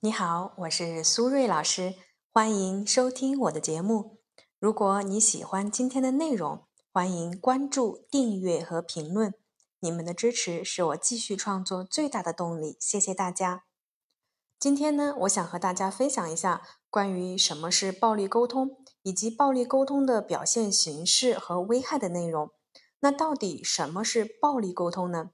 [0.00, 1.94] 你好，我是苏瑞老师，
[2.30, 4.18] 欢迎收听我的节目。
[4.60, 9.32] 如果你喜欢今天的内容，欢迎关注、订阅和评论。
[9.80, 13.64] 你们的支持是我继续创作最大的动力，谢谢大家。
[14.60, 16.60] 今天呢，我想和大家分享一下
[16.90, 22.50] 关于什么是暴力沟通，以及暴力沟通的表现形式和危害的内容。
[23.00, 25.30] 那到底什么是暴力沟通呢？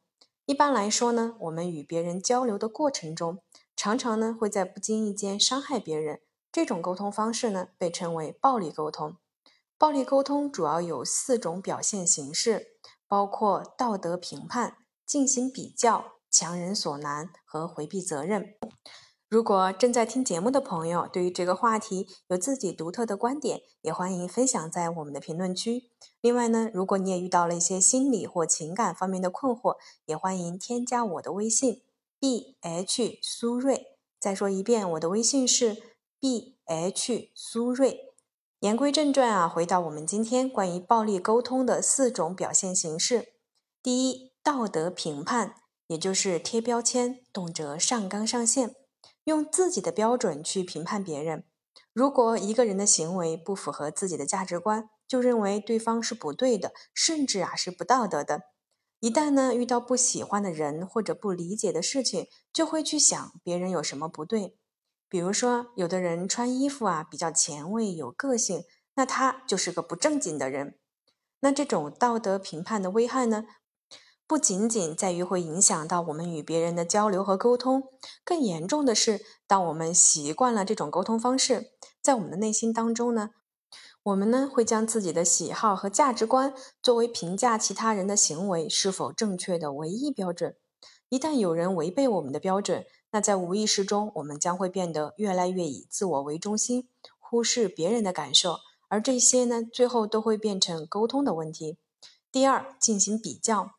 [0.47, 3.43] 一般来说呢，我们与别人交流的过程中，
[3.83, 6.21] 常常呢会在不经意间伤害别人。
[6.53, 9.17] 这种沟通方式呢被称为暴力沟通。
[9.77, 12.77] 暴力沟通主要有四种表现形式，
[13.09, 18.55] 包括道德评判、进行比较、强人所难和回避责任。
[19.29, 25.91] 如果正在听节目的朋友对于这个话题有自己独特的观点，也欢迎分享在我们的评论区。
[26.21, 29.75] 另外呢，如果你也遇到了一些心理或情感方面的困惑，
[30.07, 31.83] 也欢迎添加我的微信
[32.23, 33.99] b h 苏瑞。
[34.21, 35.83] 再说一遍，我的微信是
[36.21, 38.15] b h 苏瑞。
[38.61, 43.33] 言归正传啊，回到我们今天关于暴力沟通的四种表现形式。
[43.83, 45.57] 第一，道德评判，
[45.89, 48.77] 也就是贴标签，动辄上纲上线。
[49.25, 51.43] 用自己的标准去评判别人。
[51.93, 58.52] 如果一个人的行为不符合自己的价值观，就认为对方是不对的，甚至啊是不道德的。
[59.03, 64.57] 一旦呢遇到不喜欢的人或者不理解的事情，就会去想别人有什么不对。
[65.09, 68.63] 比如说，有的人穿衣服啊比较前卫有个性，
[68.95, 70.79] 那他就是个不正经的人。
[71.41, 73.45] 那这种道德评判的危害呢？
[74.29, 77.83] 不仅仅在于会影响到我们与别人的交流和沟通，
[78.25, 83.31] 更严重的是，当我们习惯了这种沟通方式，在我们的内心当中呢，
[84.05, 90.57] 我们呢会将自己的喜好和价值观作为评价其他人的行为是否正确的唯一标准。
[91.09, 96.89] 一旦有人违背我们的标准，那在无意识中，我们将会变得越来越以自我为中心，
[97.21, 98.57] 忽视别人的感受，
[98.89, 101.79] 而这些呢，最后都会变成沟通的问题。
[102.33, 103.73] 第二，进行比较。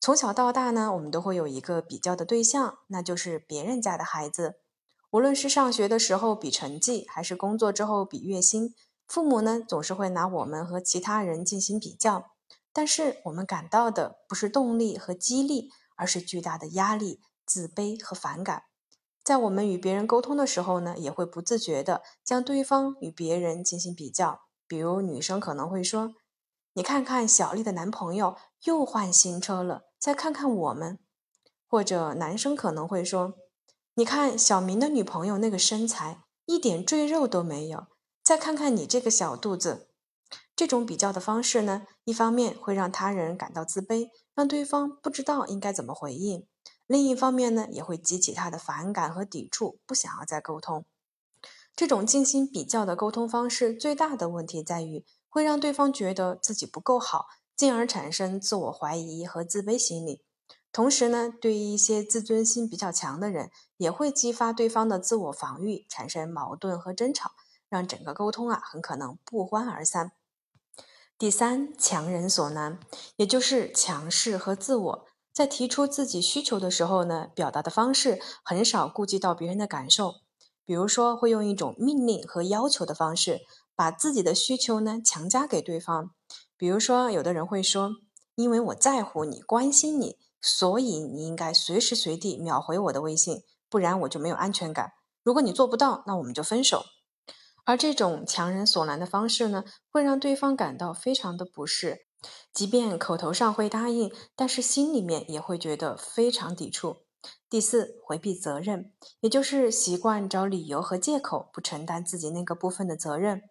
[0.00, 4.56] 从小到大呢，我们都会有一个比较的对象，那就是别人家的孩子。
[5.10, 8.74] 无论是上学的时候比成绩，还是工作之后比月薪，
[9.10, 12.30] 父母呢总是会拿我们和其他人进行比较。
[12.72, 18.62] 但是我们感到的不是动力和激励，而是巨大的压力、自卑和反感。
[19.24, 24.42] 在我们与别人沟通的时候呢，也会不自觉地将对方与别人进行比较。
[24.68, 26.14] 比如女生可能会说
[26.74, 31.00] ：“你看看小丽的男朋友又换新车了。”再看看我们，
[31.66, 33.34] 或者男生可能会说
[33.94, 37.88] ：“你看小明的女朋友那个身材，一点赘肉都没有。
[38.30, 39.88] 再看看你这个小肚子。”
[40.54, 46.42] 这种比较的方式呢，一方面会让他人感到自卑，让对方不知道应该怎么回应；
[46.86, 50.84] 另一方面呢，也会激起他的反感和抵触，不想要再沟通。
[51.74, 57.26] 这种进行比较的沟通方式，最大的问题在于会让对方觉得自己不够好。
[57.56, 60.22] 进而产生自我怀疑和自卑心理，
[60.70, 67.32] 同时呢，对于一些自尊心比较强的人，也会激发对方的自我防御，产生矛盾和争吵，
[67.70, 70.12] 让整个沟通啊很可能不欢而散。
[71.16, 72.78] 第三，强人所难，
[73.16, 80.16] 也就是强势和自我，在提出自己需求的时候呢，表达的方式很少顾及到别人的感受，
[80.64, 83.40] 比如说会用一种命令和要求的方式，
[83.76, 86.10] 把自己的需求呢强加给对方。
[86.56, 87.96] 比如说，有的人会说
[88.36, 94.92] ：“因为我在乎你，关心你，所以你应该随时随地秒回我的微信，不然我就没有安全感。
[95.22, 96.84] 如果你做不到，那我们就分手。”
[97.70, 102.00] 而这种强人所难的方式呢，会让对方感到非常的不适，
[102.52, 106.96] 即便口头上会答应，但是心里面也会觉得非常抵触。
[107.48, 113.42] 第四，回避责任，也就是习惯找理由和借口，不承担自己那个部分的责任。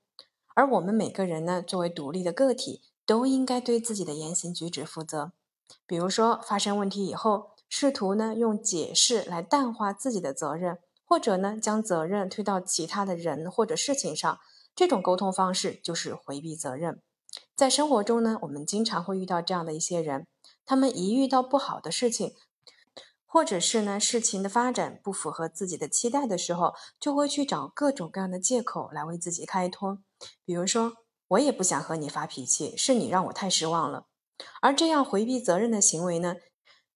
[0.54, 2.82] 而我们每个人呢，作为独立的个体。
[3.06, 5.32] 都应该对自己的言行举止负责。
[5.88, 10.78] 比如说，发生问题以后，试图呢用解释来淡化自己的责任，
[11.10, 14.40] 或者呢将责任推到其他的人或者事情上，
[14.76, 17.02] 这种沟通方式就是回避责任。
[17.56, 20.28] 在生活中呢，我们经常会遇到这样的一些人，
[20.64, 22.36] 他们一遇到不好的事情，
[23.26, 29.98] 或者是呢事情的发展不符合自己的期待的时候，就会去找各种各样的借口来为自己开脱。
[30.46, 30.94] 比如说。
[31.34, 34.08] 我也不想和你发脾气，是你让我太失望了。
[34.64, 36.38] 而这样回避责任的行为呢，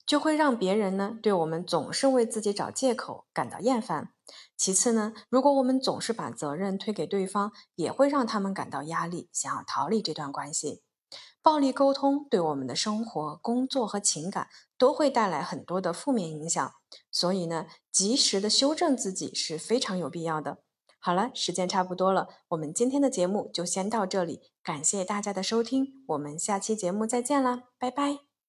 [0.06, 4.10] 就会让别人呢对我们总是为自己找借口感到厌烦。
[4.56, 10.82] 其次呢，如果我们总是把责任推给对方，也会让他们感到压力，想要逃离这段关系。
[11.42, 14.48] 暴力沟通对我们的生活、工作和情感
[14.78, 16.74] 都会带来很多的负面影响，
[17.12, 20.60] 所以呢，及时的修正自己是非常有必要的。
[21.00, 28.33] 好了，时间差不多了，我们今天的节目就先到这里，感谢大家的收听，我们下期节目再见啦，拜拜。